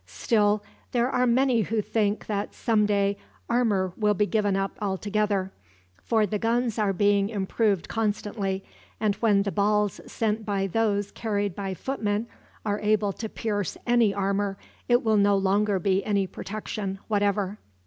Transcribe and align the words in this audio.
Still, 0.07 0.63
there 0.93 1.11
are 1.11 1.27
many 1.27 1.61
who 1.61 1.79
think 1.79 2.25
that 2.25 2.55
some 2.55 2.87
day 2.87 3.17
armor 3.47 3.93
will 3.95 4.15
be 4.15 4.25
given 4.25 4.55
up 4.55 4.75
altogether; 4.81 5.51
for 6.01 6.25
the 6.25 6.39
guns 6.39 6.79
are 6.79 6.91
being 6.91 7.29
improved 7.29 7.87
constantly, 7.87 8.63
and 8.99 9.13
when 9.17 9.43
the 9.43 9.51
balls 9.51 10.01
sent 10.07 10.43
by 10.43 10.65
those 10.65 11.11
carried 11.11 11.55
by 11.55 11.75
footmen 11.75 12.25
are 12.65 12.79
able 12.79 13.13
to 13.13 13.29
pierce 13.29 13.77
any 13.85 14.11
armor, 14.11 14.57
it 14.89 15.03
will 15.03 15.17
no 15.17 15.37
longer 15.37 15.77
be 15.77 16.03
any 16.03 16.25
protection, 16.25 16.97
whatever." 17.07 17.59